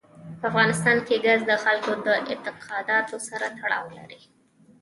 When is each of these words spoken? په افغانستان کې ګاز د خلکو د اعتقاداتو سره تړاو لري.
په 0.39 0.43
افغانستان 0.51 0.97
کې 1.07 1.15
ګاز 1.25 1.41
د 1.47 1.51
خلکو 1.63 1.91
د 2.05 2.07
اعتقاداتو 2.31 3.15
سره 3.29 3.45
تړاو 3.59 3.85
لري. 3.97 4.21